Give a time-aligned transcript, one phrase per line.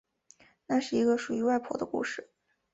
[0.65, 2.27] 那是一个属于外婆的故事